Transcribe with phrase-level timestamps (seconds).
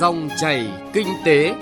[0.00, 1.54] Dòng chảy kinh tế.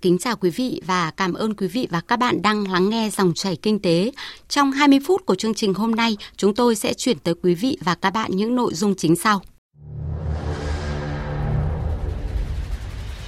[0.00, 3.10] Kính chào quý vị và cảm ơn quý vị và các bạn đang lắng nghe
[3.10, 4.12] dòng chảy kinh tế.
[4.48, 7.78] Trong 20 phút của chương trình hôm nay, chúng tôi sẽ chuyển tới quý vị
[7.84, 9.42] và các bạn những nội dung chính sau.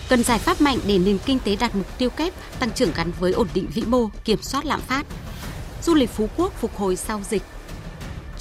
[0.09, 3.13] Cần giải pháp mạnh để nền kinh tế đạt mục tiêu kép, tăng trưởng gắn
[3.21, 5.07] với ổn định vĩ mô, kiểm soát lạm phát.
[5.83, 7.43] Du lịch Phú Quốc phục hồi sau dịch,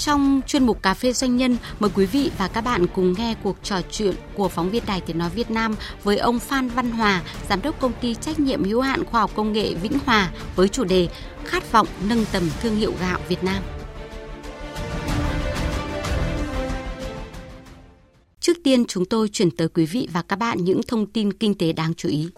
[0.04, 3.36] trong chuyên mục Cà phê Doanh nhân, mời quý vị và các bạn cùng nghe
[3.44, 6.92] cuộc trò chuyện của phóng viên Đài Tiếng Nói Việt Nam với ông Phan Văn
[6.92, 10.32] Hòa, Giám đốc công ty trách nhiệm hữu hạn khoa học công nghệ Vĩnh Hòa
[10.56, 11.08] với chủ đề
[11.46, 13.64] Khát vọng nâng tầm thương hiệu gạo Việt Nam.
[18.40, 21.58] Trước tiên chúng tôi chuyển tới quý vị và các bạn những thông tin kinh
[21.58, 22.30] tế đáng chú ý.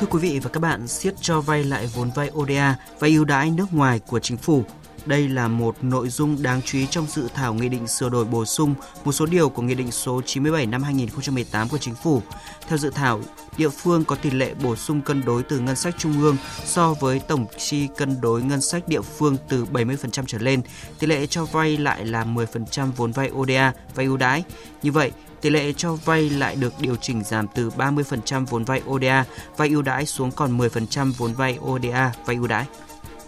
[0.00, 3.24] Thưa quý vị và các bạn, siết cho vay lại vốn vay ODA và ưu
[3.24, 4.64] đãi nước ngoài của chính phủ
[5.06, 8.24] đây là một nội dung đáng chú ý trong dự thảo nghị định sửa đổi
[8.24, 12.22] bổ sung một số điều của nghị định số 97 năm 2018 của chính phủ.
[12.68, 13.20] Theo dự thảo,
[13.56, 16.94] địa phương có tỷ lệ bổ sung cân đối từ ngân sách trung ương so
[16.94, 20.62] với tổng chi cân đối ngân sách địa phương từ 70% trở lên.
[20.98, 24.44] Tỷ lệ cho vay lại là 10% vốn vay ODA vay ưu đãi.
[24.82, 28.82] Như vậy, tỷ lệ cho vay lại được điều chỉnh giảm từ 30% vốn vay
[28.88, 29.24] ODA
[29.56, 32.66] vay ưu đãi xuống còn 10% vốn vay ODA vay ưu đãi.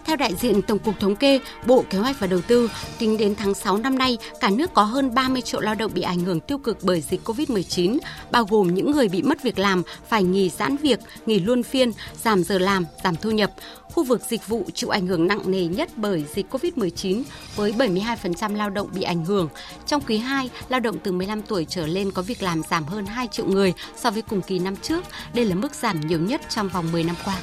[0.05, 3.35] Theo đại diện Tổng cục Thống kê, Bộ Kế hoạch và Đầu tư, tính đến
[3.35, 6.39] tháng 6 năm nay, cả nước có hơn 30 triệu lao động bị ảnh hưởng
[6.39, 7.97] tiêu cực bởi dịch COVID-19,
[8.31, 11.91] bao gồm những người bị mất việc làm, phải nghỉ giãn việc, nghỉ luân phiên,
[12.23, 13.51] giảm giờ làm, giảm thu nhập.
[13.83, 17.23] Khu vực dịch vụ chịu ảnh hưởng nặng nề nhất bởi dịch COVID-19
[17.55, 19.49] với 72% lao động bị ảnh hưởng.
[19.85, 23.05] Trong quý 2, lao động từ 15 tuổi trở lên có việc làm giảm hơn
[23.05, 25.03] 2 triệu người so với cùng kỳ năm trước.
[25.33, 27.37] Đây là mức giảm nhiều nhất trong vòng 10 năm qua.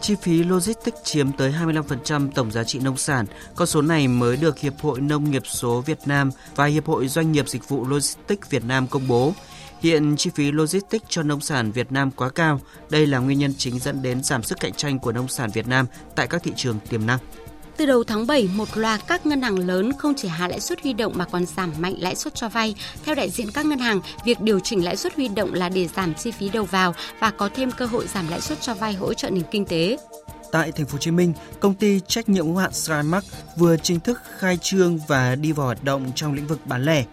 [0.00, 3.26] Chi phí logistics chiếm tới 25% tổng giá trị nông sản.
[3.54, 7.08] Con số này mới được Hiệp hội Nông nghiệp số Việt Nam và Hiệp hội
[7.08, 9.32] Doanh nghiệp Dịch vụ Logistics Việt Nam công bố.
[9.80, 12.60] Hiện chi phí logistics cho nông sản Việt Nam quá cao.
[12.90, 15.66] Đây là nguyên nhân chính dẫn đến giảm sức cạnh tranh của nông sản Việt
[15.66, 17.18] Nam tại các thị trường tiềm năng.
[17.76, 20.82] Từ đầu tháng 7, một loạt các ngân hàng lớn không chỉ hạ lãi suất
[20.82, 22.74] huy động mà còn giảm mạnh lãi suất cho vay.
[23.04, 25.88] Theo đại diện các ngân hàng, việc điều chỉnh lãi suất huy động là để
[25.88, 28.92] giảm chi phí đầu vào và có thêm cơ hội giảm lãi suất cho vay
[28.92, 29.96] hỗ trợ nền kinh tế.
[30.52, 33.26] Tại thành phố Hồ Chí Minh, công ty trách nhiệm hữu hạn Skymark
[33.56, 37.04] vừa chính thức khai trương và đi vào hoạt động trong lĩnh vực bán lẻ.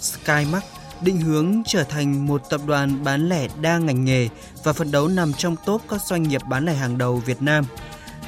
[0.00, 0.64] Skymark
[1.02, 4.28] định hướng trở thành một tập đoàn bán lẻ đa ngành nghề
[4.64, 7.64] và phấn đấu nằm trong top các doanh nghiệp bán lẻ hàng đầu Việt Nam–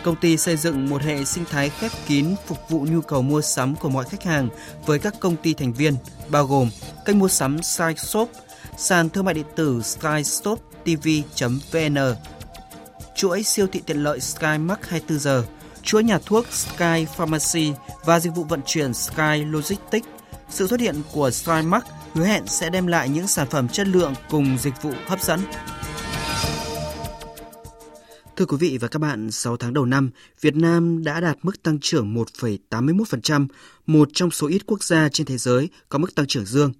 [0.05, 3.41] Công ty xây dựng một hệ sinh thái khép kín phục vụ nhu cầu mua
[3.41, 4.49] sắm của mọi khách hàng
[4.87, 5.97] với các công ty thành viên,
[6.29, 6.71] bao gồm
[7.05, 8.31] kênh mua sắm SkyShop,
[8.77, 10.57] sàn thương mại điện tử skystoptv.vn,
[13.15, 15.45] chuỗi siêu thị tiện lợi SkyMark 24 giờ,
[15.83, 17.73] chuỗi nhà thuốc Sky Pharmacy
[18.05, 20.09] và dịch vụ vận chuyển Sky Logistics.
[20.51, 21.85] Sự xuất hiện của SkyMark
[22.15, 25.41] hứa hẹn sẽ đem lại những sản phẩm chất lượng cùng dịch vụ hấp dẫn.
[28.37, 30.11] Thưa quý vị và các bạn, 6 tháng đầu năm,
[30.41, 33.47] Việt Nam đã đạt mức tăng trưởng 1,81%,
[33.87, 36.73] một trong số ít quốc gia trên thế giới có mức tăng trưởng dương.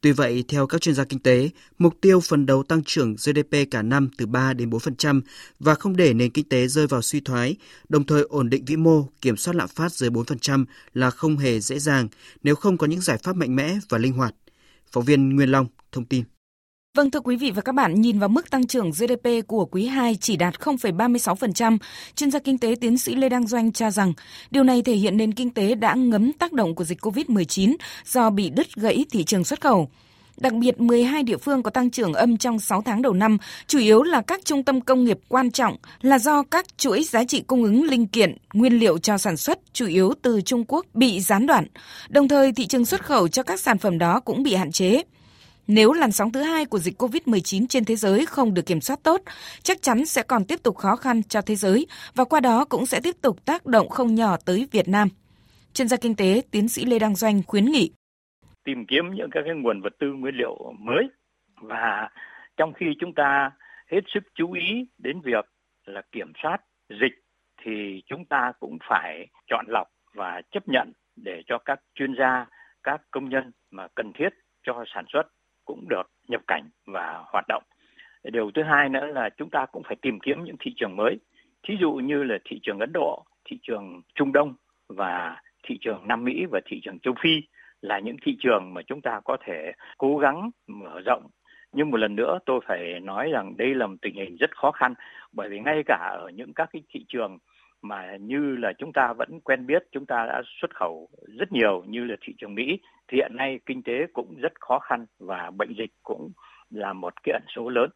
[0.00, 3.70] Tuy vậy, theo các chuyên gia kinh tế, mục tiêu phần đầu tăng trưởng GDP
[3.70, 5.20] cả năm từ 3 đến 4%
[5.60, 7.56] và không để nền kinh tế rơi vào suy thoái,
[7.88, 11.60] đồng thời ổn định vĩ mô, kiểm soát lạm phát dưới 4% là không hề
[11.60, 12.08] dễ dàng
[12.42, 14.34] nếu không có những giải pháp mạnh mẽ và linh hoạt.
[14.92, 16.24] Phóng viên Nguyên Long thông tin.
[16.98, 19.86] Vâng thưa quý vị và các bạn, nhìn vào mức tăng trưởng GDP của quý
[19.86, 21.78] 2 chỉ đạt 0,36%,
[22.14, 24.12] chuyên gia kinh tế tiến sĩ Lê Đăng Doanh cho rằng
[24.50, 27.76] điều này thể hiện nền kinh tế đã ngấm tác động của dịch COVID-19
[28.06, 29.88] do bị đứt gãy thị trường xuất khẩu.
[30.36, 33.78] Đặc biệt, 12 địa phương có tăng trưởng âm trong 6 tháng đầu năm, chủ
[33.78, 37.40] yếu là các trung tâm công nghiệp quan trọng là do các chuỗi giá trị
[37.40, 41.20] cung ứng linh kiện, nguyên liệu cho sản xuất chủ yếu từ Trung Quốc bị
[41.20, 41.66] gián đoạn.
[42.08, 45.02] Đồng thời, thị trường xuất khẩu cho các sản phẩm đó cũng bị hạn chế.
[45.68, 48.98] Nếu làn sóng thứ hai của dịch COVID-19 trên thế giới không được kiểm soát
[49.02, 49.20] tốt,
[49.62, 52.86] chắc chắn sẽ còn tiếp tục khó khăn cho thế giới và qua đó cũng
[52.86, 55.08] sẽ tiếp tục tác động không nhỏ tới Việt Nam.
[55.72, 57.90] Chuyên gia kinh tế tiến sĩ Lê Đăng Doanh khuyến nghị
[58.68, 61.08] tìm kiếm những các cái nguồn vật tư nguyên liệu mới
[61.60, 62.08] và
[62.56, 63.50] trong khi chúng ta
[63.90, 65.44] hết sức chú ý đến việc
[65.84, 67.22] là kiểm soát dịch
[67.62, 72.46] thì chúng ta cũng phải chọn lọc và chấp nhận để cho các chuyên gia,
[72.82, 74.28] các công nhân mà cần thiết
[74.62, 75.22] cho sản xuất
[75.68, 77.62] cũng được nhập cảnh và hoạt động.
[78.24, 81.18] Điều thứ hai nữa là chúng ta cũng phải tìm kiếm những thị trường mới.
[81.62, 84.54] Thí dụ như là thị trường Ấn Độ, thị trường Trung Đông
[84.88, 87.42] và thị trường Nam Mỹ và thị trường châu Phi
[87.82, 91.26] là những thị trường mà chúng ta có thể cố gắng mở rộng.
[91.72, 94.70] Nhưng một lần nữa tôi phải nói rằng đây là một tình hình rất khó
[94.70, 94.94] khăn
[95.32, 97.38] bởi vì ngay cả ở những các cái thị trường
[97.82, 101.08] mà như là chúng ta vẫn quen biết chúng ta đã xuất khẩu
[101.38, 102.78] rất nhiều như là thị trường Mỹ
[103.08, 106.30] thì hiện nay kinh tế cũng rất khó khăn và bệnh dịch cũng
[106.70, 107.90] là một cái ẩn số lớn.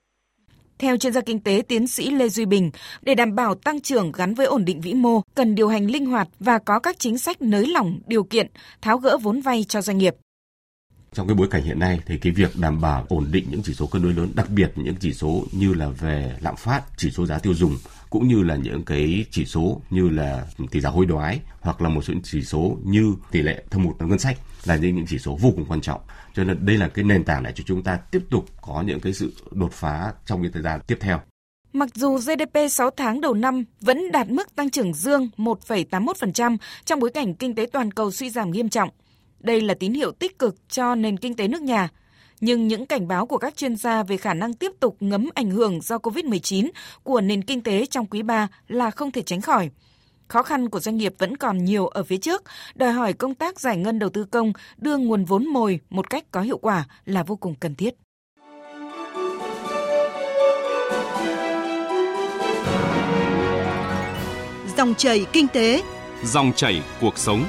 [0.79, 2.71] Theo chuyên gia kinh tế tiến sĩ Lê Duy Bình,
[3.03, 6.07] để đảm bảo tăng trưởng gắn với ổn định vĩ mô, cần điều hành linh
[6.07, 8.47] hoạt và có các chính sách nới lỏng điều kiện,
[8.81, 10.15] tháo gỡ vốn vay cho doanh nghiệp.
[11.15, 13.75] Trong cái bối cảnh hiện nay thì cái việc đảm bảo ổn định những chỉ
[13.75, 17.11] số cân đối lớn, đặc biệt những chỉ số như là về lạm phát, chỉ
[17.11, 17.77] số giá tiêu dùng
[18.11, 21.89] cũng như là những cái chỉ số như là tỷ giá hối đoái hoặc là
[21.89, 25.19] một số chỉ số như tỷ lệ thâm hụt ngân sách là những những chỉ
[25.19, 26.01] số vô cùng quan trọng.
[26.35, 29.01] Cho nên đây là cái nền tảng để cho chúng ta tiếp tục có những
[29.01, 31.21] cái sự đột phá trong cái thời gian tiếp theo.
[31.73, 37.01] Mặc dù GDP 6 tháng đầu năm vẫn đạt mức tăng trưởng dương 1,81% trong
[37.01, 38.91] bối cảnh kinh tế toàn cầu suy giảm nghiêm trọng,
[39.43, 41.89] đây là tín hiệu tích cực cho nền kinh tế nước nhà.
[42.41, 45.51] Nhưng những cảnh báo của các chuyên gia về khả năng tiếp tục ngấm ảnh
[45.51, 46.71] hưởng do COVID-19
[47.03, 49.71] của nền kinh tế trong quý 3 là không thể tránh khỏi.
[50.29, 52.43] Khó khăn của doanh nghiệp vẫn còn nhiều ở phía trước,
[52.75, 56.25] đòi hỏi công tác giải ngân đầu tư công đưa nguồn vốn mồi một cách
[56.31, 57.95] có hiệu quả là vô cùng cần thiết.
[64.77, 65.83] Dòng chảy kinh tế,
[66.25, 67.45] dòng chảy cuộc sống.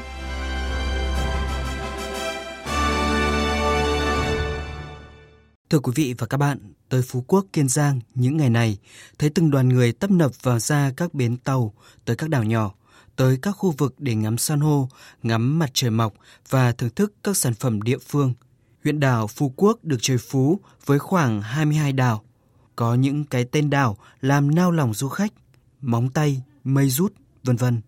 [5.70, 8.78] Thưa quý vị và các bạn, tới Phú Quốc, Kiên Giang những ngày này,
[9.20, 11.74] thấy từng đoàn người tấp nập vào ra các bến tàu,
[12.06, 12.74] tới các đảo nhỏ,
[13.16, 14.90] tới các khu vực để ngắm san hô,
[15.24, 16.14] ngắm mặt trời mọc
[16.50, 18.34] và thưởng thức các sản phẩm địa phương.
[18.84, 22.24] Huyện đảo Phú Quốc được trời phú với khoảng 22 đảo.
[22.76, 25.34] Có những cái tên đảo làm nao lòng du khách,
[25.82, 27.14] móng tay, mây rút,
[27.44, 27.82] vân vân.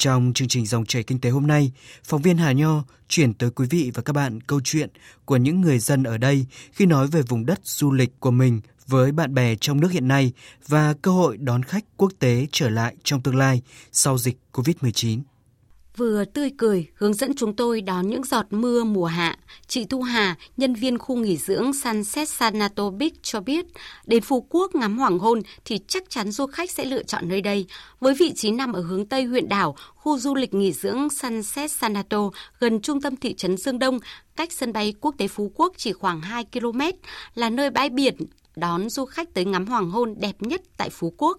[0.00, 1.72] Trong chương trình dòng chảy kinh tế hôm nay,
[2.04, 4.90] phóng viên Hà Nho chuyển tới quý vị và các bạn câu chuyện
[5.24, 8.60] của những người dân ở đây khi nói về vùng đất du lịch của mình
[8.86, 10.32] với bạn bè trong nước hiện nay
[10.68, 13.62] và cơ hội đón khách quốc tế trở lại trong tương lai
[13.92, 15.20] sau dịch COVID-19
[16.00, 19.36] vừa tươi cười hướng dẫn chúng tôi đón những giọt mưa mùa hạ.
[19.66, 23.66] Chị Thu Hà, nhân viên khu nghỉ dưỡng Sunset Sanato Beach cho biết,
[24.06, 27.40] đến Phú Quốc ngắm hoàng hôn thì chắc chắn du khách sẽ lựa chọn nơi
[27.40, 27.66] đây.
[28.00, 31.70] Với vị trí nằm ở hướng Tây huyện đảo, khu du lịch nghỉ dưỡng Sunset
[31.70, 33.98] Sanato gần trung tâm thị trấn Dương Đông,
[34.36, 36.80] cách sân bay quốc tế Phú Quốc chỉ khoảng 2 km,
[37.34, 38.16] là nơi bãi biển
[38.56, 41.38] đón du khách tới ngắm hoàng hôn đẹp nhất tại Phú Quốc.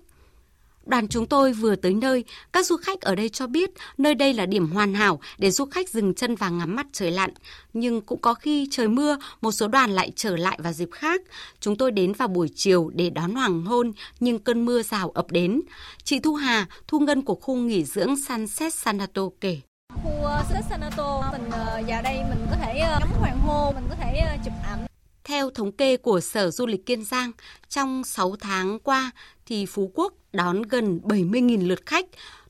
[0.85, 2.23] Đoàn chúng tôi vừa tới nơi,
[2.53, 5.65] các du khách ở đây cho biết nơi đây là điểm hoàn hảo để du
[5.65, 7.29] khách dừng chân và ngắm mặt trời lặn.
[7.73, 11.21] Nhưng cũng có khi trời mưa, một số đoàn lại trở lại vào dịp khác.
[11.59, 15.31] Chúng tôi đến vào buổi chiều để đón hoàng hôn, nhưng cơn mưa rào ập
[15.31, 15.61] đến.
[16.03, 19.59] Chị Thu Hà, thu ngân của khu nghỉ dưỡng Sunset Sanato kể.
[20.03, 23.75] Khu ờ, Sunset Sanato, mình ờ, vào đây mình có thể ờ, ngắm hoàng hôn,
[23.75, 24.90] mình có thể chụp ảnh
[25.31, 27.31] theo thống kê của Sở Du lịch Kiên Giang,
[27.69, 29.11] trong 6 tháng qua
[29.45, 32.05] thì Phú Quốc đón gần 70.000 lượt khách,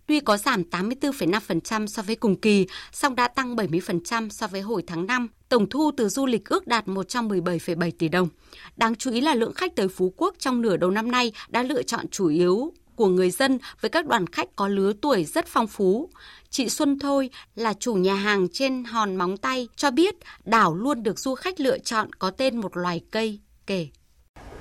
[0.07, 4.83] tuy có giảm 84,5% so với cùng kỳ, song đã tăng 70% so với hồi
[4.87, 5.27] tháng 5.
[5.49, 8.27] Tổng thu từ du lịch ước đạt 117,7 tỷ đồng.
[8.77, 11.63] Đáng chú ý là lượng khách tới Phú Quốc trong nửa đầu năm nay đã
[11.63, 15.45] lựa chọn chủ yếu của người dân với các đoàn khách có lứa tuổi rất
[15.47, 16.09] phong phú.
[16.49, 21.03] Chị Xuân Thôi là chủ nhà hàng trên hòn móng tay cho biết đảo luôn
[21.03, 23.87] được du khách lựa chọn có tên một loài cây kể.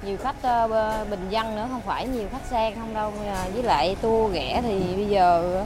[0.04, 3.12] Nhiều khách uh, bình dân nữa không phải nhiều khách sang không đâu.
[3.26, 5.64] Ờ, với lại tour rẻ thì bây giờ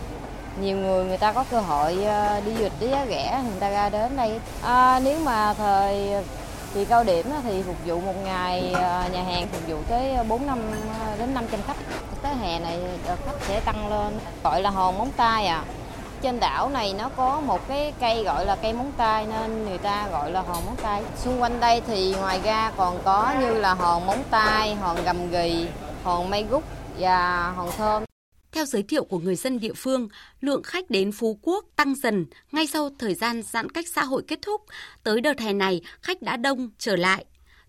[0.60, 3.60] nhiều người người ta có cơ hội ờ, đi du lịch với giá rẻ người
[3.60, 4.40] ta ra đến đây.
[4.62, 6.24] À, nếu mà thời
[6.74, 10.24] thì cao điểm thì phục vụ một ngày ờ, nhà hàng phục vụ tới ờ,
[10.24, 10.58] 4 năm
[11.00, 11.76] ờ, đến 500 khách
[12.22, 15.64] tới hè này khách sẽ tăng lên gọi là hòn móng tay à
[16.24, 19.78] trên đảo này nó có một cái cây gọi là cây móng tay nên người
[19.78, 21.02] ta gọi là hòn móng tay.
[21.16, 25.30] Xung quanh đây thì ngoài ra còn có như là hòn móng tay, hòn gầm
[25.30, 25.68] gì
[26.04, 26.62] hòn mây gút
[26.98, 28.04] và hòn thơm.
[28.54, 30.08] Theo giới thiệu của người dân địa phương,
[30.40, 34.22] lượng khách đến Phú Quốc tăng dần ngay sau thời gian giãn cách xã hội
[34.28, 34.62] kết thúc.
[35.02, 37.24] Tới đợt hè này, khách đã đông trở lại.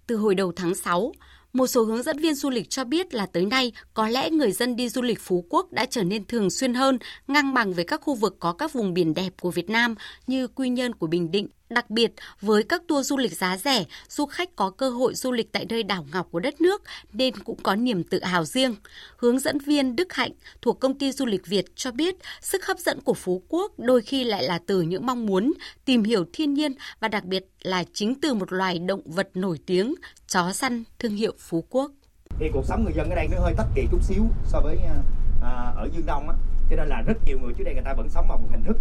[0.07, 1.11] Từ hồi đầu tháng 6,
[1.53, 4.51] một số hướng dẫn viên du lịch cho biết là tới nay có lẽ người
[4.51, 7.85] dân đi du lịch Phú Quốc đã trở nên thường xuyên hơn, ngang bằng với
[7.85, 9.95] các khu vực có các vùng biển đẹp của Việt Nam
[10.27, 13.83] như Quy Nhơn của Bình Định, Đặc biệt, với các tour du lịch giá rẻ,
[14.09, 17.35] du khách có cơ hội du lịch tại nơi đảo ngọc của đất nước nên
[17.35, 18.75] cũng có niềm tự hào riêng.
[19.17, 20.31] Hướng dẫn viên Đức Hạnh
[20.61, 24.01] thuộc công ty du lịch Việt cho biết sức hấp dẫn của Phú Quốc đôi
[24.01, 25.53] khi lại là từ những mong muốn
[25.85, 29.59] tìm hiểu thiên nhiên và đặc biệt là chính từ một loài động vật nổi
[29.65, 29.95] tiếng,
[30.27, 31.91] chó săn thương hiệu Phú Quốc.
[32.39, 34.77] Thì cuộc sống người dân ở đây nó hơi tách kỳ chút xíu so với
[34.77, 34.95] à,
[35.41, 36.35] à, ở Dương Đông á,
[36.69, 38.63] cho nên là rất nhiều người trước đây người ta vẫn sống bằng một hình
[38.63, 38.77] thức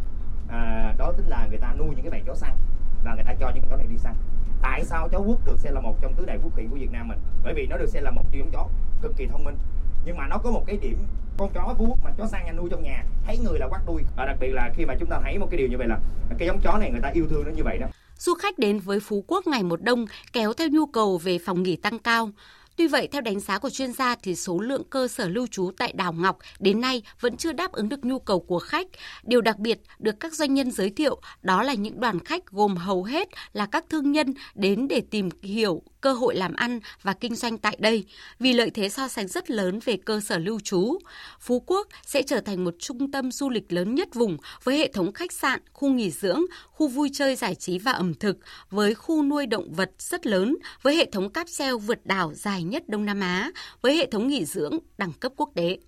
[0.49, 2.51] à, đó tính là người ta nuôi những cái bầy chó săn
[3.05, 4.15] và người ta cho những con chó này đi săn.
[4.63, 6.93] Tại sao chó quốc được xem là một trong tứ đại quốc kỳ của Việt
[6.93, 7.19] Nam mình?
[7.45, 8.69] Bởi vì nó được xem là một giống chó
[9.03, 9.57] cực kỳ thông minh.
[10.05, 10.99] Nhưng mà nó có một cái điểm,
[11.37, 14.03] con chó vuốt mà chó săn anh nuôi trong nhà, thấy người là quát đuôi.
[14.17, 15.99] Và đặc biệt là khi mà chúng ta thấy một cái điều như vậy là
[16.39, 17.87] cái giống chó này người ta yêu thương nó như vậy đó.
[18.19, 21.63] Du khách đến với Phú Quốc ngày một đông kéo theo nhu cầu về phòng
[21.63, 22.31] nghỉ tăng cao.
[22.77, 25.71] Tuy vậy, theo đánh giá của chuyên gia thì số lượng cơ sở lưu trú
[25.77, 28.87] tại đảo Ngọc đến nay vẫn chưa đáp ứng được nhu cầu của khách.
[29.23, 32.77] Điều đặc biệt được các doanh nhân giới thiệu đó là những đoàn khách gồm
[32.77, 37.13] hầu hết là các thương nhân đến để tìm hiểu cơ hội làm ăn và
[37.13, 38.05] kinh doanh tại đây
[38.39, 40.99] vì lợi thế so sánh rất lớn về cơ sở lưu trú.
[41.41, 44.93] Phú Quốc sẽ trở thành một trung tâm du lịch lớn nhất vùng với hệ
[44.93, 48.37] thống khách sạn, khu nghỉ dưỡng, khu vui chơi giải trí và ẩm thực,
[48.71, 52.64] với khu nuôi động vật rất lớn, với hệ thống cáp treo vượt đảo dài
[52.71, 55.79] nhất Đông Nam Á, với hệ thống nghỉ dưỡng đẳng cấp quốc tế.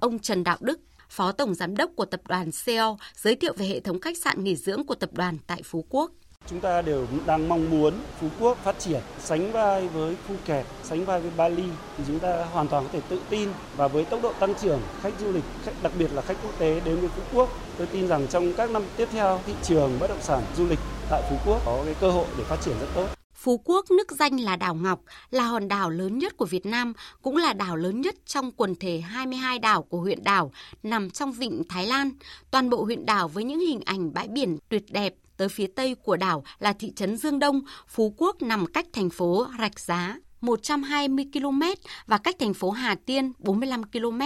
[0.00, 3.66] Ông Trần Đạo Đức, Phó Tổng Giám đốc của tập đoàn CEO, giới thiệu về
[3.66, 6.10] hệ thống khách sạn nghỉ dưỡng của tập đoàn tại Phú Quốc.
[6.46, 11.04] Chúng ta đều đang mong muốn Phú Quốc phát triển sánh vai với Phuket, sánh
[11.04, 11.64] vai với Bali
[11.98, 14.80] thì chúng ta hoàn toàn có thể tự tin và với tốc độ tăng trưởng
[15.02, 17.48] khách du lịch, khách, đặc biệt là khách quốc tế đến với Phú Quốc,
[17.78, 20.78] tôi tin rằng trong các năm tiếp theo thị trường bất động sản du lịch
[21.10, 23.21] tại Phú Quốc có cái cơ hội để phát triển rất tốt.
[23.42, 26.92] Phú Quốc nước danh là đảo Ngọc, là hòn đảo lớn nhất của Việt Nam,
[27.22, 31.32] cũng là đảo lớn nhất trong quần thể 22 đảo của huyện đảo nằm trong
[31.32, 32.10] vịnh Thái Lan.
[32.50, 35.94] Toàn bộ huyện đảo với những hình ảnh bãi biển tuyệt đẹp tới phía tây
[35.94, 40.16] của đảo là thị trấn Dương Đông, Phú Quốc nằm cách thành phố Rạch Giá
[40.42, 41.62] 120 km
[42.06, 44.20] và cách thành phố Hà Tiên 45 km,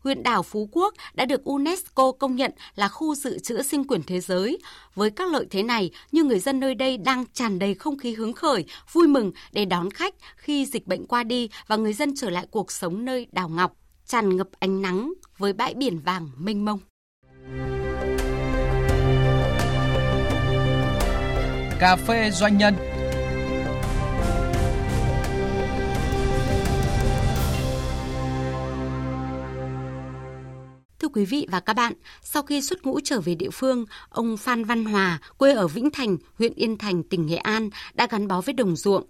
[0.00, 4.02] huyện đảo Phú Quốc đã được UNESCO công nhận là khu dự trữ sinh quyển
[4.02, 4.58] thế giới.
[4.94, 8.14] Với các lợi thế này, như người dân nơi đây đang tràn đầy không khí
[8.14, 12.14] hứng khởi, vui mừng để đón khách khi dịch bệnh qua đi và người dân
[12.16, 13.72] trở lại cuộc sống nơi đảo Ngọc,
[14.06, 16.78] tràn ngập ánh nắng với bãi biển vàng mênh mông.
[21.80, 22.74] Cà phê doanh nhân
[31.08, 34.36] Thưa quý vị và các bạn, sau khi xuất ngũ trở về địa phương, ông
[34.36, 38.28] Phan Văn Hòa, quê ở Vĩnh Thành, huyện Yên Thành, tỉnh Nghệ An, đã gắn
[38.28, 39.04] bó với đồng ruộng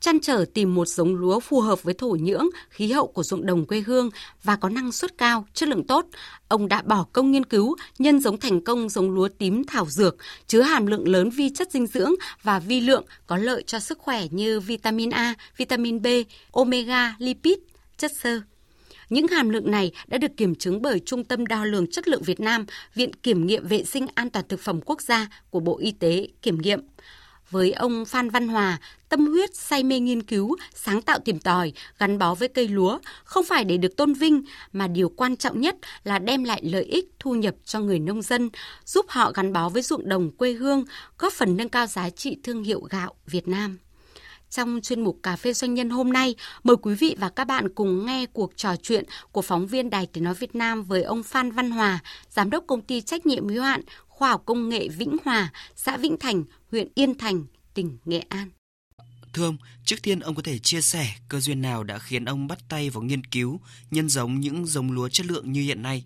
[0.00, 3.46] chăn trở tìm một giống lúa phù hợp với thổ nhưỡng, khí hậu của ruộng
[3.46, 4.10] đồng quê hương
[4.42, 6.06] và có năng suất cao, chất lượng tốt.
[6.48, 10.16] Ông đã bỏ công nghiên cứu, nhân giống thành công giống lúa tím thảo dược,
[10.46, 12.12] chứa hàm lượng lớn vi chất dinh dưỡng
[12.42, 16.06] và vi lượng có lợi cho sức khỏe như vitamin A, vitamin B,
[16.52, 17.58] omega, lipid,
[17.96, 18.40] chất xơ.
[19.10, 22.22] Những hàm lượng này đã được kiểm chứng bởi Trung tâm Đo lường Chất lượng
[22.22, 25.78] Việt Nam, Viện Kiểm nghiệm Vệ sinh An toàn Thực phẩm Quốc gia của Bộ
[25.78, 26.80] Y tế kiểm nghiệm
[27.50, 31.72] với ông Phan Văn Hòa, tâm huyết say mê nghiên cứu, sáng tạo tìm tòi,
[31.98, 35.60] gắn bó với cây lúa, không phải để được tôn vinh mà điều quan trọng
[35.60, 38.50] nhất là đem lại lợi ích thu nhập cho người nông dân,
[38.84, 40.84] giúp họ gắn bó với ruộng đồng quê hương,
[41.18, 43.78] góp phần nâng cao giá trị thương hiệu gạo Việt Nam.
[44.50, 46.34] Trong chuyên mục Cà phê Doanh nhân hôm nay,
[46.64, 50.06] mời quý vị và các bạn cùng nghe cuộc trò chuyện của phóng viên Đài
[50.12, 51.98] Tiếng Nói Việt Nam với ông Phan Văn Hòa,
[52.28, 55.96] Giám đốc Công ty Trách nhiệm hữu hạn Khoa học Công nghệ Vĩnh Hòa, xã
[55.96, 58.48] Vĩnh Thành, huyện Yên Thành, tỉnh Nghệ An.
[59.34, 62.48] Thưa ông, trước tiên ông có thể chia sẻ cơ duyên nào đã khiến ông
[62.48, 63.60] bắt tay vào nghiên cứu,
[63.90, 66.04] nhân giống những giống lúa chất lượng như hiện nay?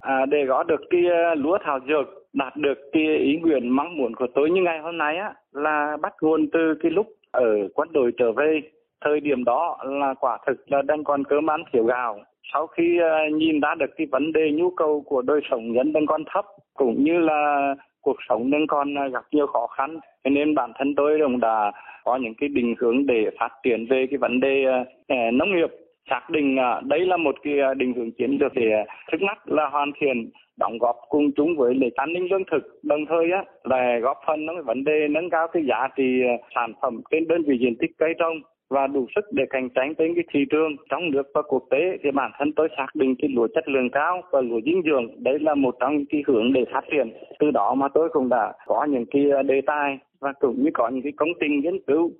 [0.00, 3.96] À, để có được cái ờ, lúa thảo dược đạt được cái ý nguyện mong
[3.96, 7.68] muốn của tôi như ngày hôm nay á là bắt nguồn từ cái lúc ở
[7.74, 8.60] quân đội trở về
[9.04, 12.20] thời điểm đó là quả thực là đang còn cơm ăn thiếu gạo.
[12.52, 15.92] Sau khi ờ, nhìn ra được cái vấn đề nhu cầu của đời sống nhân
[15.92, 16.44] đang còn thấp
[16.74, 20.94] cũng như là cuộc sống đang còn ờ, gặp nhiều khó khăn nên bản thân
[20.94, 21.72] tôi cũng đã
[22.04, 25.70] có những cái định hướng để phát triển về cái vấn đề uh, nông nghiệp.
[26.10, 29.68] Xác định uh, đây là một cái định hướng chiến lược để trước mắt là
[29.68, 32.80] hoàn thiện đóng góp cùng chúng với nền an ninh lương thực.
[32.82, 36.48] Đồng thời á, là góp phần trong vấn đề nâng cao cái giá trị ờ,
[36.54, 38.36] sản phẩm trên đơn vị diện tích cây trồng
[38.70, 41.98] và đủ sức để cạnh tranh trên cái thị trường trong nước và quốc tế.
[42.02, 45.22] Thì bản thân tôi xác định cái lúa chất lượng cao và lúa dinh dưỡng,
[45.22, 47.12] đấy là một trong những cái hướng để phát triển.
[47.38, 50.70] Từ đó mà tôi cũng đã có những cái ờ, đề tài và cũng như
[50.74, 52.10] có những cái công trình nghiên cứu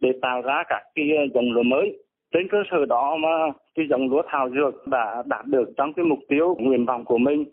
[0.00, 1.98] để tạo ra các cái ờ, dòng lúa mới.
[2.32, 3.28] Trên cơ sở đó mà
[3.74, 7.18] cái dòng lúa thảo dược đã đạt được trong cái mục tiêu nguyện vọng của
[7.18, 7.44] mình.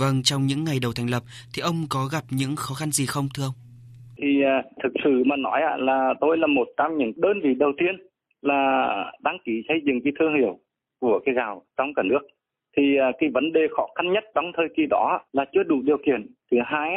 [0.00, 1.22] Vâng, trong những ngày đầu thành lập
[1.54, 3.54] thì ông có gặp những khó khăn gì không thưa ông?
[4.22, 7.72] thì à, thực sự mà nói là tôi là một trong những đơn vị đầu
[7.78, 7.96] tiên
[8.42, 10.58] là đăng ký xây dựng cái thương hiệu
[11.00, 12.20] của cái gạo trong cả nước.
[12.76, 15.82] Thì à, cái vấn đề khó khăn nhất trong thời kỳ đó là chưa đủ
[15.82, 16.26] điều kiện.
[16.50, 16.90] Thứ hai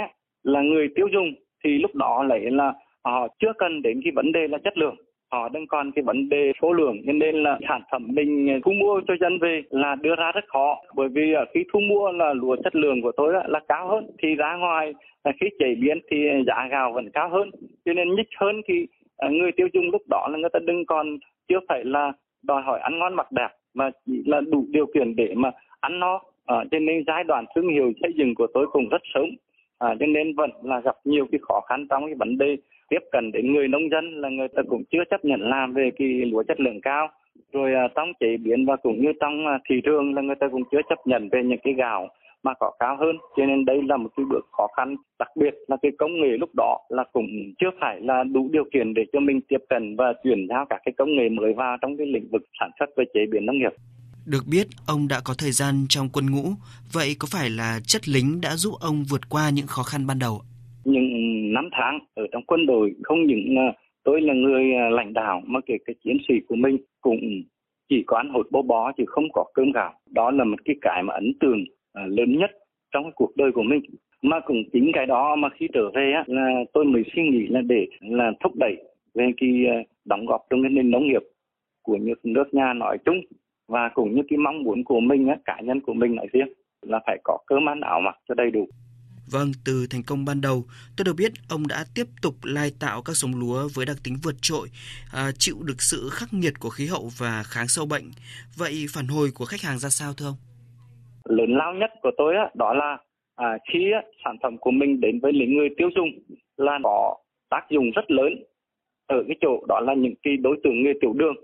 [0.44, 1.34] là người tiêu dùng
[1.64, 2.74] thì lúc đó lại là
[3.04, 4.96] họ chưa cần đến cái vấn đề là chất lượng
[5.32, 8.72] họ đang còn cái vấn đề số lượng nên nên là sản phẩm mình thu
[8.72, 10.82] mua cho dân về là đưa ra rất khó.
[10.96, 14.08] Bởi vì khi thu mua là lúa chất lượng của tôi là cao hơn.
[14.24, 16.18] Thì ra ngoài à, khi chế biến thì
[16.48, 17.52] giá gạo vẫn cao hơn.
[17.86, 20.86] Cho nên nhích hơn thì à, người tiêu dùng lúc đó là người ta đừng
[20.86, 21.18] còn
[21.48, 22.14] chưa phải là
[22.44, 26.00] đòi hỏi ăn ngon mặc đẹp mà chỉ là đủ điều kiện để mà ăn
[26.00, 26.22] no.
[26.46, 29.26] À, cho nên giai đoạn thương hiệu xây dựng của tôi cũng rất sớm
[29.80, 32.58] à, cho nên vẫn là gặp nhiều cái khó khăn trong cái vấn đề
[32.90, 35.90] tiếp cận đến người nông dân là người ta cũng chưa chấp nhận làm về
[35.98, 37.10] cái lúa chất lượng cao.
[37.54, 40.48] Rồi à, trong chế biến và cũng như trong à, thị trường là người ta
[40.52, 42.08] cũng chưa chấp nhận về những cái gạo
[42.44, 43.18] mà có cao hơn.
[43.38, 46.38] Cho nên đây là một cái bước khó khăn đặc biệt là cái công nghệ
[46.38, 47.28] lúc đó là cũng
[47.60, 50.82] chưa phải là đủ điều kiện để cho mình tiếp cận và chuyển giao các
[50.86, 53.58] cái công nghệ mới vào trong cái lĩnh vực sản xuất và chế biến nông
[53.58, 53.74] nghiệp
[54.26, 56.46] được biết, ông đã có thời gian trong quân ngũ,
[56.94, 60.20] vậy có phải là chất lính đã giúp ông vượt qua những khó khăn ban
[60.20, 60.42] đầu?
[60.86, 61.08] Những
[61.54, 63.68] năm tháng ở trong quân đội không những ờ,
[64.04, 67.20] tôi là người ờ, lãnh đạo mà kể cả chiến sĩ của mình cũng
[67.90, 69.94] chỉ có ăn hột bó bó chứ không có cơm gạo.
[70.12, 71.64] Đó là một cái cái mà ấn tượng
[71.94, 72.52] ờ, lớn nhất
[72.92, 73.82] trong cuộc đời của mình.
[74.22, 77.48] Mà cũng chính cái đó mà khi trở về á, là tôi mới suy nghĩ
[77.50, 78.76] là để là thúc đẩy
[79.14, 79.50] về cái
[80.06, 81.24] đóng góp trong cái nền nông nghiệp
[81.82, 83.22] của nước nước nhà nói chung
[83.68, 86.48] và cũng như cái mong muốn của mình á, cá nhân của mình nói riêng
[86.82, 88.68] là phải có cơm ăn áo mặc cho đầy đủ.
[89.32, 90.64] Vâng, từ thành công ban đầu,
[90.98, 94.16] tôi được biết ông đã tiếp tục lai tạo các giống lúa với đặc tính
[94.24, 94.68] vượt trội,
[95.14, 98.04] à, chịu được sự khắc nghiệt của khí hậu và kháng sâu bệnh.
[98.58, 100.40] Vậy phản hồi của khách hàng ra sao thưa ông?
[101.38, 102.98] Lớn lao nhất của tôi á, đó là
[103.36, 106.10] à, khi á, sản phẩm của mình đến với những người tiêu dùng
[106.58, 107.16] là có
[107.50, 108.44] tác dụng rất lớn
[109.08, 111.36] ở cái chỗ đó là những cái đối tượng người tiểu đường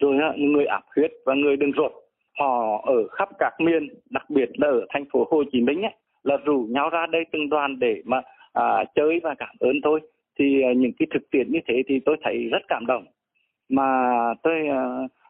[0.00, 1.92] rồi những người áp huyết và người đường ruột
[2.38, 5.94] họ ở khắp các miền đặc biệt là ở thành phố Hồ Chí Minh ấy,
[6.22, 8.20] là rủ nhau ra đây từng đoàn để mà
[8.52, 10.00] à, chơi và cảm ơn tôi
[10.38, 13.04] thì à, những cái thực tiễn như thế thì tôi thấy rất cảm động.
[13.68, 14.08] Mà
[14.42, 14.82] tôi à,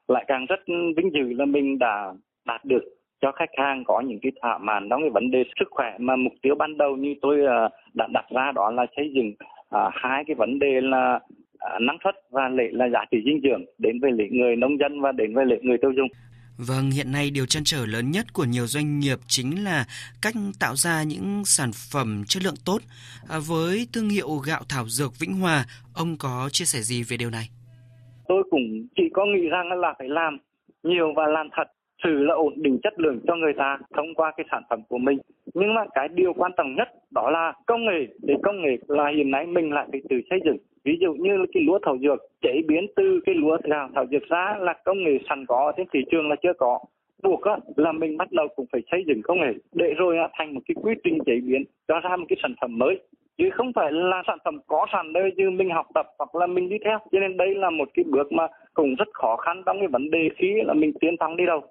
[0.09, 0.61] lại càng rất
[0.97, 2.13] vinh dự là mình đã
[2.45, 2.85] đạt được
[3.21, 5.97] cho khách hàng có những cái thỏa mãn đó cái vấn đề sức khỏe.
[5.99, 9.33] Mà mục tiêu ban đầu như tôi à, đã đặt ra đó là xây dựng
[9.71, 11.21] à, hai cái vấn đề là
[11.81, 15.01] năng suất và lệ là giá trị dinh dưỡng đến với lệ người nông dân
[15.01, 16.09] và đến với lệ người tiêu dùng.
[16.69, 19.85] Vâng, hiện nay điều chăn trở lớn nhất của nhiều doanh nghiệp chính là
[20.23, 22.79] cách tạo ra những sản phẩm chất lượng tốt.
[23.29, 27.17] À, với thương hiệu gạo thảo dược Vĩnh Hòa, ông có chia sẻ gì về
[27.17, 27.47] điều này?
[28.29, 30.39] Tôi cũng chỉ có nghĩ rằng là phải làm
[30.83, 31.69] nhiều và làm thật
[32.05, 34.99] sự là ổn định chất lượng cho người ta thông qua cái sản phẩm của
[34.99, 35.19] mình
[35.55, 39.05] nhưng mà cái điều quan trọng nhất đó là công nghệ để công nghệ là
[39.17, 42.19] hiện nay mình lại phải tự xây dựng ví dụ như cái lúa thảo dược
[42.43, 45.87] chế biến từ cái lúa gạo thảo dược ra là công nghệ sẵn có trên
[45.93, 46.79] thị trường là chưa có.
[47.23, 50.29] Buộc á, là mình bắt đầu cũng phải xây dựng công nghệ để rồi á,
[50.39, 52.99] thành một cái quy trình chế biến cho ra một cái sản phẩm mới.
[53.39, 56.47] Chứ không phải là sản phẩm có sẵn đây như mình học tập hoặc là
[56.47, 56.99] mình đi theo.
[57.13, 60.11] Cho nên đây là một cái bước mà cũng rất khó khăn trong cái vấn
[60.11, 61.63] đề khi là mình tiến thẳng đi đâu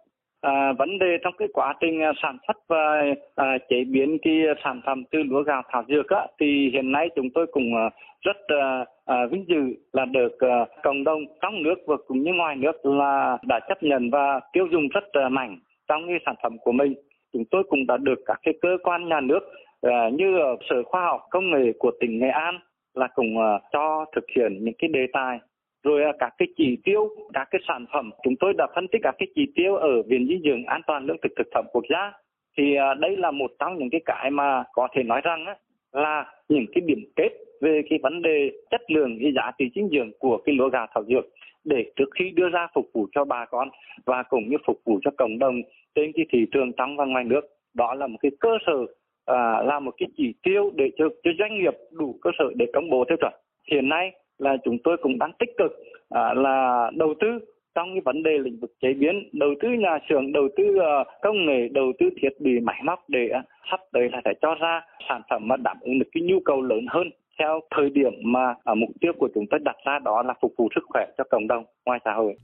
[0.45, 3.03] à, vấn đề trong cái quá trình ờ, sản xuất và
[3.35, 7.09] à, chế biến cái sản phẩm từ lúa gạo thảo dược á, thì hiện nay
[7.15, 7.73] chúng tôi cũng
[8.21, 12.33] rất à, à, vinh dự là được à, cộng đồng trong nước và cũng như
[12.33, 16.35] ngoài nước là đã chấp nhận và tiêu dùng rất à, mạnh trong cái sản
[16.43, 16.93] phẩm của mình.
[17.33, 19.39] Chúng tôi cũng đã được các cái cơ quan nhà nước
[19.81, 22.59] à, như ở sở khoa học công nghệ của tỉnh nghệ an
[22.93, 25.39] là cùng à, cho thực hiện những cái đề tài
[25.85, 28.09] rồi à, các cái chỉ tiêu các cái sản phẩm.
[28.23, 31.05] Chúng tôi đã phân tích các cái chỉ tiêu ở viện dinh dưỡng an toàn
[31.05, 32.11] lương thực thực phẩm quốc gia.
[32.57, 35.45] Thì à, đây là một trong những cái cái mà có thể nói rằng
[35.91, 37.29] là những cái điểm kết
[37.61, 40.87] về cái vấn đề chất lượng cái giá trị dinh dưỡng của cái lúa gạo
[40.93, 41.25] thảo dược
[41.63, 43.69] để trước khi đưa ra phục vụ cho bà con
[44.05, 45.61] và cũng như phục vụ cho cộng đồng
[45.95, 47.41] trên cái thị trường trong và ngoài nước.
[47.73, 48.85] Đó là một cái cơ sở
[49.25, 52.65] à, là một cái chỉ tiêu để cho, cho doanh nghiệp đủ cơ sở để
[52.73, 53.33] công bố tiêu chuẩn.
[53.71, 55.71] Hiện nay là chúng tôi cũng đang tích cực
[56.09, 57.27] à, là đầu tư
[57.75, 61.07] trong cái vấn đề lĩnh vực chế biến đầu tư nhà xưởng đầu tư uh,
[61.21, 64.55] công nghệ đầu tư thiết bị máy móc để uh, sắp tới là phải cho
[64.55, 68.13] ra sản phẩm mà đáp ứng được cái nhu cầu lớn hơn theo thời điểm
[68.23, 71.05] mà uh, mục tiêu của chúng tôi đặt ra đó là phục vụ sức khỏe
[71.17, 72.35] cho cộng đồng ngoài xã hội.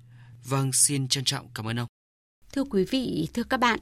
[0.51, 1.87] Vâng, xin trân trọng cảm ơn ông.
[2.53, 3.79] Thưa quý vị, thưa các bạn,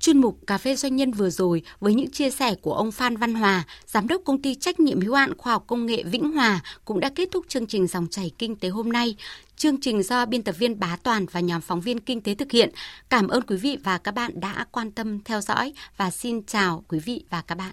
[0.00, 3.16] chuyên mục Cà phê Doanh nhân vừa rồi với những chia sẻ của ông Phan
[3.16, 6.32] Văn Hòa, Giám đốc Công ty Trách nhiệm hữu hạn Khoa học Công nghệ Vĩnh
[6.32, 9.16] Hòa cũng đã kết thúc chương trình Dòng chảy Kinh tế hôm nay.
[9.56, 12.52] Chương trình do biên tập viên Bá Toàn và nhóm phóng viên Kinh tế thực
[12.52, 12.70] hiện.
[13.08, 16.84] Cảm ơn quý vị và các bạn đã quan tâm theo dõi và xin chào
[16.88, 17.70] quý vị và các bạn.